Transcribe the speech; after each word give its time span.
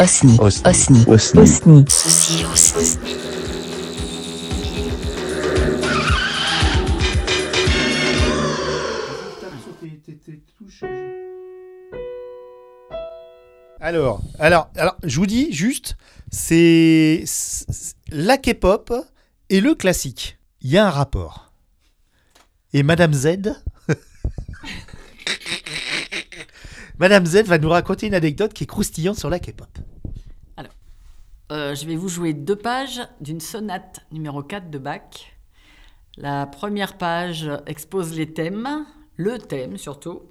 Osni. 0.00 0.36
Osni. 0.40 0.64
Osni. 0.66 1.04
Osni. 1.06 2.44
Osni. 2.52 3.16
Alors, 13.80 14.20
alors, 14.38 14.68
alors, 14.76 14.96
je 15.04 15.16
vous 15.18 15.26
dis 15.26 15.52
juste, 15.52 15.96
c'est 16.30 17.22
c'est- 17.24 17.96
la 18.10 18.36
K-pop 18.36 18.92
et 19.48 19.60
le 19.60 19.74
classique. 19.74 20.38
Il 20.60 20.70
y 20.70 20.76
a 20.78 20.86
un 20.86 20.90
rapport. 20.90 21.52
Et 22.74 22.82
Madame 22.82 23.14
Z, 23.14 23.54
Madame 26.98 27.24
Z 27.24 27.44
va 27.46 27.56
nous 27.58 27.70
raconter 27.70 28.06
une 28.06 28.14
anecdote 28.14 28.52
qui 28.52 28.64
est 28.64 28.66
croustillante 28.66 29.18
sur 29.18 29.30
la 29.30 29.38
K-pop. 29.38 29.68
Euh, 31.50 31.74
je 31.74 31.84
vais 31.84 31.96
vous 31.96 32.08
jouer 32.08 32.32
deux 32.32 32.54
pages 32.54 33.00
d'une 33.20 33.40
sonate 33.40 34.00
numéro 34.12 34.40
4 34.40 34.70
de 34.70 34.78
Bach. 34.78 35.34
La 36.16 36.46
première 36.46 36.96
page 36.96 37.50
expose 37.66 38.14
les 38.14 38.32
thèmes, 38.32 38.86
le 39.16 39.36
thème 39.38 39.76
surtout. 39.76 40.22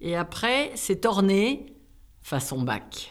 Et 0.00 0.16
après, 0.16 0.70
c'est 0.74 1.04
orné 1.04 1.74
façon 2.22 2.62
Bach. 2.62 3.10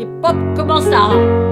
La 0.00 0.06
K-pop 0.06 0.56
commence 0.56 0.88
là. 0.88 1.49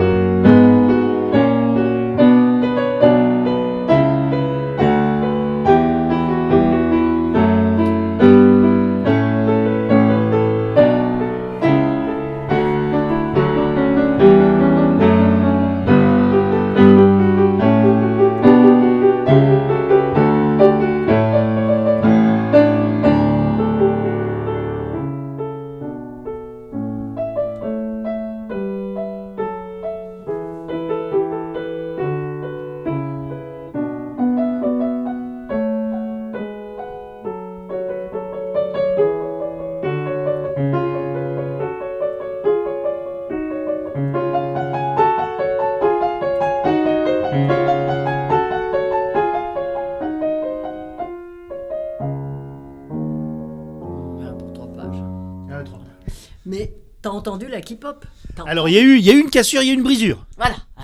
Entendu 57.29 57.49
la 57.49 57.61
K-pop 57.61 58.05
Alors, 58.47 58.69
il 58.69 58.75
y, 58.75 58.79
a 58.79 58.83
eu- 58.83 58.97
il 58.99 59.05
y 59.05 59.11
a 59.11 59.15
eu 59.15 59.21
une 59.21 59.31
cassure, 59.31 59.63
il 59.63 59.67
y 59.67 59.71
a 59.71 59.73
eu 59.73 59.77
une 59.77 59.83
brisure. 59.83 60.27
Voilà. 60.37 60.57
Ah, 60.77 60.83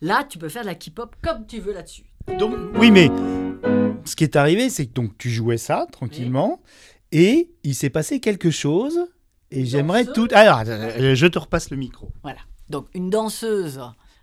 Là, 0.00 0.24
tu 0.28 0.38
peux 0.38 0.48
faire 0.48 0.62
de 0.62 0.68
la 0.68 0.74
K-pop 0.74 1.14
comme 1.22 1.46
tu 1.46 1.58
veux 1.60 1.72
là-dessus. 1.72 2.04
Donc, 2.38 2.54
oui, 2.76 2.90
mais 2.90 3.10
ce 4.04 4.14
qui 4.16 4.24
est 4.24 4.36
arrivé, 4.36 4.70
c'est 4.70 4.86
que 4.86 4.92
donc, 4.92 5.16
tu 5.18 5.30
jouais 5.30 5.56
ça 5.58 5.86
tranquillement, 5.90 6.60
et 7.10 7.50
il 7.64 7.74
s'est 7.74 7.90
passé 7.90 8.20
quelque 8.20 8.50
chose, 8.50 8.98
et 9.50 9.64
j'aimerais 9.66 10.04
tout... 10.06 10.28
Alors, 10.32 10.62
euh, 10.66 11.14
je 11.14 11.26
te 11.26 11.38
repasse 11.38 11.70
le 11.70 11.76
micro. 11.76 12.10
Voilà. 12.22 12.38
Donc, 12.70 12.86
une 12.94 13.10
danseuse 13.10 13.80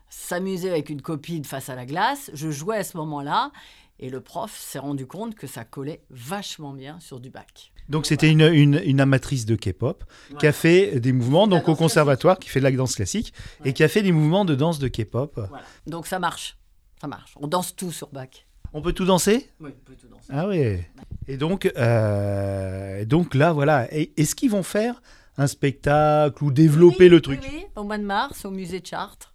s'amusait 0.10 0.70
avec 0.72 0.90
une 0.90 1.02
copine 1.02 1.44
face 1.46 1.70
à 1.70 1.76
la 1.76 1.86
glace. 1.86 2.32
Je 2.34 2.50
jouais 2.50 2.78
à 2.78 2.84
ce 2.84 2.98
moment-là. 2.98 3.52
Et 4.00 4.10
le 4.10 4.22
prof 4.22 4.56
s'est 4.58 4.80
rendu 4.80 5.06
compte 5.06 5.36
que 5.36 5.46
ça 5.48 5.66
collait 5.66 6.02
vachement 6.10 6.72
bien 6.74 7.00
sur 7.02 7.20
du 7.20 7.30
bac. 7.30 7.72
Donc 7.90 8.06
c'était 8.06 8.30
une, 8.30 8.42
une, 8.42 8.80
une 8.86 9.02
amatrice 9.02 9.46
de 9.46 9.56
K-pop 9.56 10.04
qui 10.40 10.48
a 10.48 10.52
fait 10.54 11.00
des 11.00 11.12
mouvements 11.12 11.48
donc 11.48 11.68
au 11.68 11.76
conservatoire, 11.76 12.38
qui 12.40 12.48
fait 12.50 12.60
de 12.60 12.64
la 12.66 12.72
danse 12.72 12.96
classique 12.96 13.34
Ouais. 13.62 13.72
et 13.72 13.74
qui 13.74 13.84
a 13.84 13.88
fait 13.88 14.02
des 14.04 14.12
mouvements 14.12 14.46
de 14.46 14.56
danse 14.56 14.80
de 14.80 14.88
K-pop. 14.88 15.34
Voilà. 15.50 15.66
Donc, 15.88 16.08
ça 16.08 16.20
marche. 16.20 16.58
Ça 17.02 17.08
marche. 17.08 17.34
On 17.38 17.48
danse 17.48 17.76
tout 17.76 17.92
sur 17.92 18.10
bac. 18.10 18.46
On 18.74 18.82
peut 18.82 18.94
tout 18.94 19.06
danser? 19.06 19.50
Oui, 19.60 19.72
on 19.76 19.84
peut 19.86 19.96
tout 19.96 20.08
danser. 20.08 20.28
Ah 20.30 20.48
ouais. 20.48 20.88
Et 21.28 21.38
donc, 21.38 21.72
euh, 21.76 23.06
donc 23.06 23.34
là, 23.34 23.52
voilà. 23.54 23.94
Et- 23.94 24.14
Est-ce 24.18 24.36
qu'ils 24.36 24.52
vont 24.52 24.64
faire 24.64 25.02
un 25.38 25.48
spectacle 25.48 26.44
ou 26.44 26.52
développer 26.52 27.06
Oui, 27.06 27.10
le 27.10 27.16
oui, 27.18 27.22
truc? 27.22 27.40
oui. 27.52 27.66
Au 27.76 27.84
mois 27.84 27.98
de 27.98 28.04
mars, 28.04 28.46
au 28.46 28.52
musée 28.52 28.80
de 28.80 28.86
Chartres, 28.86 29.34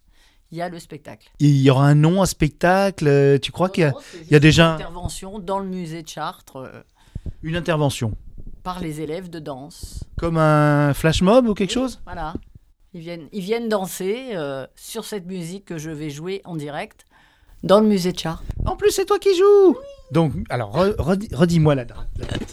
il 0.51 0.57
y 0.57 0.61
a 0.61 0.69
le 0.69 0.79
spectacle. 0.79 1.29
Il 1.39 1.57
y 1.61 1.69
aura 1.69 1.87
un 1.87 1.95
nom, 1.95 2.21
un 2.21 2.25
spectacle 2.25 3.07
euh, 3.07 3.37
Tu 3.39 3.51
crois 3.51 3.69
qu'il 3.69 3.81
y 3.83 3.85
a 3.87 3.93
il 4.23 4.31
y 4.31 4.35
a 4.35 4.39
déjà 4.39 4.63
une 4.65 4.69
un- 4.71 4.75
intervention 4.75 5.39
dans 5.39 5.59
le 5.59 5.67
musée 5.67 6.03
de 6.03 6.07
Chartres 6.07 6.57
euh, 6.57 6.81
une 7.43 7.55
intervention 7.55 8.13
par 8.63 8.79
les 8.79 9.01
élèves 9.01 9.29
de 9.29 9.39
danse. 9.39 10.03
Comme 10.17 10.37
un 10.37 10.93
flash 10.93 11.21
mob 11.21 11.47
ou 11.47 11.53
quelque 11.53 11.69
Oui, 11.71 11.73
chose? 11.73 12.01
Voilà. 12.05 12.33
Ils 12.93 13.01
viennent, 13.01 13.27
ils 13.33 13.41
viennent 13.41 13.67
danser 13.69 14.29
euh, 14.33 14.65
sur 14.75 15.03
cette 15.05 15.25
musique 15.25 15.65
que 15.65 15.77
je 15.77 15.89
vais 15.91 16.09
jouer 16.09 16.41
en 16.45 16.55
direct 16.55 17.05
dans 17.63 17.79
le 17.79 17.87
musée 17.87 18.11
de 18.11 18.19
Chartres. 18.19 18.43
En 18.65 18.75
plus, 18.75 18.91
c'est 18.91 19.05
toi 19.05 19.19
qui 19.19 19.35
joues 19.35 19.75
Donc, 20.11 20.33
alors, 20.49 20.75
re- 20.77 20.95
redis- 20.97 21.33
redis-moi 21.35 21.75
la 21.75 21.85
date. 21.85 22.07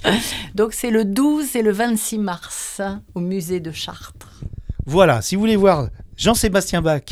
Donc 0.54 0.72
c'est 0.72 0.90
le 0.90 1.04
12 1.04 1.54
et 1.56 1.62
le 1.62 1.70
26 1.72 2.18
mars 2.18 2.80
au 3.14 3.20
musée 3.20 3.60
de 3.60 3.70
Chartres. 3.70 4.40
Voilà, 4.86 5.22
si 5.22 5.34
vous 5.36 5.40
voulez 5.42 5.56
voir 5.56 5.88
Jean-Sébastien 6.16 6.82
Bach 6.82 7.02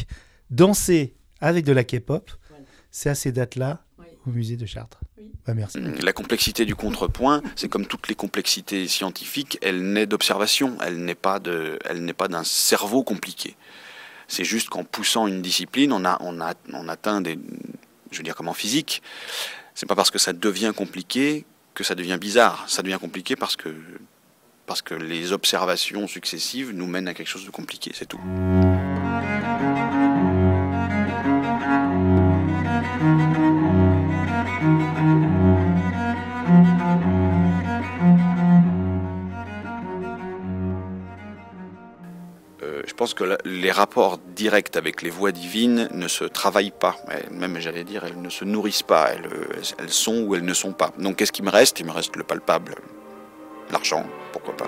danser 0.50 1.14
avec 1.41 1.64
de 1.64 1.73
la 1.73 1.85
K-pop, 1.85 2.31
Voilà. 2.50 2.64
c'est 2.91 3.08
à 3.11 3.14
ces 3.14 3.32
dates-là 3.32 3.82
Oui. 3.99 4.06
au 4.26 4.31
musée 4.31 4.56
de 4.56 4.67
Chartres. 4.67 4.99
Oui. 5.19 5.31
Bah, 5.47 5.55
merci. 5.55 5.79
La 6.02 6.12
complexité 6.12 6.64
du 6.64 6.75
contrepoint, 6.75 7.43
c'est 7.56 7.69
comme 7.69 7.87
toutes 7.87 8.08
les 8.08 8.14
complexités 8.14 8.87
scientifiques, 8.88 9.58
elle 9.62 9.93
naît 9.93 10.06
d'observation, 10.06 10.76
elle 10.82 11.02
n'est 11.05 11.14
pas 11.14 11.38
d'un 11.41 12.44
cerveau 12.44 13.02
compliqué. 13.02 13.56
C'est 14.29 14.44
juste 14.44 14.69
qu'en 14.69 14.85
poussant 14.85 15.26
une 15.26 15.43
discipline, 15.43 15.93
on 15.93 16.05
a, 16.05 16.17
on 16.20 16.41
a, 16.41 16.55
on 16.73 16.88
atteint 16.88 17.20
des, 17.20 17.38
je 18.12 18.19
veux 18.19 18.23
dire 18.23 18.37
comme 18.37 18.49
en 18.49 18.55
physique, 18.55 19.02
c'est 19.75 19.87
pas 19.87 19.97
parce 19.97 20.11
que 20.11 20.19
ça 20.19 20.32
devient 20.32 20.73
compliqué 20.76 21.47
que 21.75 21.82
ça 21.85 21.94
devient 21.94 22.19
bizarre. 22.20 22.64
Ça 22.69 22.82
devient 22.82 22.99
compliqué 23.00 23.35
parce 23.35 23.56
que, 23.56 23.75
parce 24.67 24.82
que 24.82 24.94
les 24.94 25.32
observations 25.32 26.06
successives 26.06 26.70
nous 26.73 26.87
mènent 26.87 27.08
à 27.08 27.14
quelque 27.14 27.29
chose 27.29 27.47
de 27.47 27.50
compliqué, 27.50 27.91
c'est 27.94 28.06
tout. 28.06 28.20
Les 43.44 43.70
rapports 43.70 44.19
directs 44.19 44.76
avec 44.76 45.02
les 45.02 45.11
voix 45.11 45.32
divines 45.32 45.88
ne 45.93 46.08
se 46.08 46.25
travaillent 46.25 46.72
pas. 46.78 46.96
Même, 47.31 47.58
j'allais 47.58 47.84
dire, 47.84 48.05
elles 48.05 48.20
ne 48.20 48.31
se 48.31 48.44
nourrissent 48.44 48.82
pas. 48.82 49.11
Elles 49.78 49.90
sont 49.90 50.22
ou 50.22 50.34
elles 50.34 50.44
ne 50.44 50.55
sont 50.55 50.72
pas. 50.72 50.93
Donc, 50.99 51.17
qu'est-ce 51.17 51.32
qui 51.32 51.43
me 51.43 51.50
reste? 51.50 51.81
Il 51.81 51.87
me 51.87 51.93
reste 51.93 52.17
le 52.17 52.25
palpable, 52.25 52.75
l'argent, 53.70 54.05
pourquoi 54.32 54.56
pas. 54.56 54.67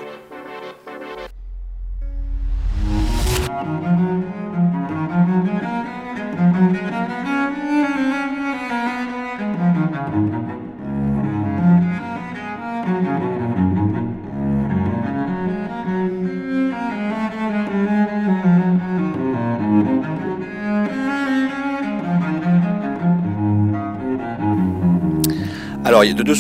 Alors, 26.03 26.11
il 26.11 26.19
y 26.19 26.21
a 26.21 26.25
deux, 26.25 26.35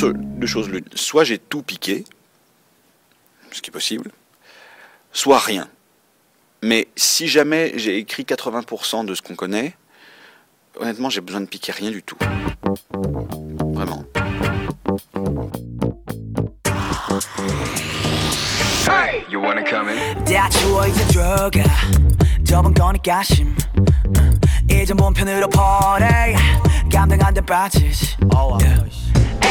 choses. 0.45 0.69
Soit 0.97 1.23
j'ai 1.23 1.39
tout 1.39 1.63
piqué, 1.63 2.03
ce 3.53 3.63
qui 3.63 3.71
est 3.71 3.73
possible, 3.73 4.11
soit 5.13 5.39
rien. 5.39 5.69
Mais 6.65 6.89
si 6.97 7.29
jamais 7.29 7.73
j'ai 7.77 7.97
écrit 7.97 8.25
80% 8.25 9.05
de 9.05 9.15
ce 9.15 9.23
qu'on 9.23 9.37
connaît, 9.37 9.77
honnêtement, 10.81 11.11
j'ai 11.11 11.21
besoin 11.21 11.43
de 11.43 11.47
piquer 11.47 11.71
rien 11.71 11.93
du 11.93 12.03
tout. 12.03 12.17
Vraiment. 13.73 14.05
Hey, 18.89 19.23
you 19.31 19.41
wanna 19.41 19.63
come 19.63 19.89
in? 19.89 20.25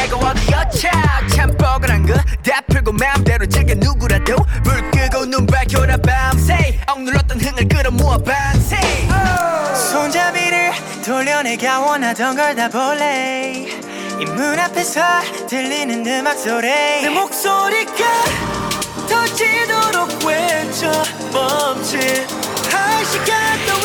내가 0.02 0.16
어디였자 0.16 0.90
참 1.34 1.56
뻐근한 1.56 2.04
거다 2.06 2.60
풀고 2.68 2.92
마음대로 2.92 3.46
즐겨 3.46 3.74
누구라도 3.74 4.34
불 4.64 4.90
끄고 4.90 5.26
눈 5.26 5.46
밝혀라 5.46 5.96
밤새. 5.98 6.80
억눌렀던 6.88 7.40
흥을 7.40 7.68
끌어모아 7.68 8.18
밤새. 8.18 8.76
손잡이를 9.92 10.72
돌려내가 11.04 11.80
원하던 11.80 12.36
걸 12.36 12.56
다 12.56 12.68
볼래. 12.68 13.66
이문 14.20 14.58
앞에서 14.58 15.00
들리는 15.48 16.04
음악 16.06 16.36
소리. 16.38 16.68
내 16.68 17.08
목소리가 17.08 18.04
터지도록 19.08 20.24
외쳐 20.26 20.90
멈칫 21.32 22.26
할 22.72 23.04
시간 23.04 23.66
따 23.66 23.81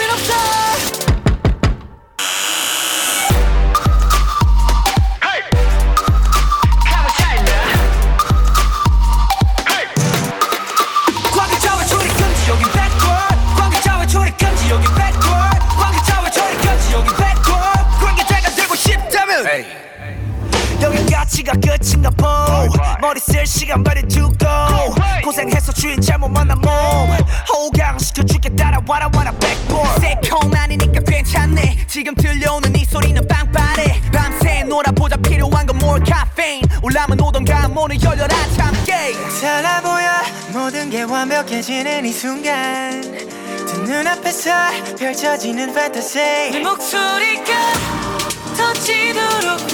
머리 23.08 23.22
쓸 23.22 23.46
시간 23.48 23.86
버려두고 23.86 24.36
고생해서 25.24 25.72
주인 25.72 26.02
잘못 26.02 26.28
만난 26.28 26.60
몸 26.60 26.70
호강시켜줄게. 27.50 28.54
따라와라 28.54 29.10
와라 29.16 29.32
백볼 29.40 29.80
새콤아니니까 30.02 31.00
괜찮네. 31.00 31.86
지금 31.88 32.14
들려오는 32.16 32.76
이 32.76 32.84
소리는 32.84 33.26
빵빠레. 33.26 34.02
밤새 34.12 34.64
놀아보자. 34.64 35.16
필요한 35.16 35.66
건 35.66 35.78
more 35.78 36.04
caffeine. 36.06 36.68
올라면 36.82 37.22
오던가 37.22 37.70
문을 37.70 37.98
열려라 38.04 38.36
참게 38.58 39.14
달라 39.40 39.80
보여. 39.80 40.10
모든 40.52 40.90
게 40.90 41.04
완벽해지는 41.04 42.06
이 42.06 42.12
순간. 42.12 43.02
두 43.68 43.84
눈앞에서 43.84 44.52
펼쳐지는 45.00 45.74
판타지 45.74 46.18
내 46.52 46.60
목소리가 46.60 47.54
터지도록 48.58 49.72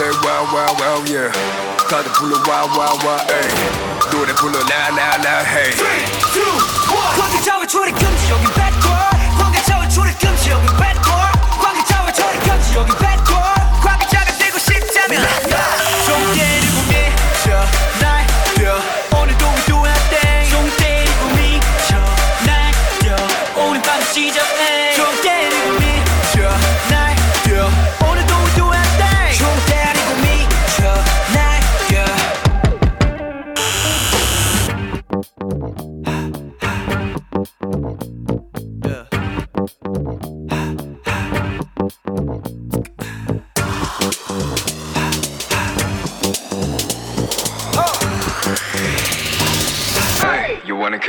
say 0.00 0.08
wow, 0.24 0.48
wow, 0.48 0.72
wow, 0.80 1.04
yeah. 1.04 1.28
Time 1.92 2.04
to 2.04 2.10
pull 2.16 2.32
a 2.32 2.40
wow, 2.48 2.64
wow, 2.72 2.96
wow, 3.04 3.20
hey. 3.28 3.48
Do 4.08 4.24
it 4.24 4.32
and 4.32 4.38
pull 4.40 4.48
a 4.48 4.64
hey. 5.44 5.76
Three, 5.76 6.08
two, 6.32 6.52
one. 6.88 8.29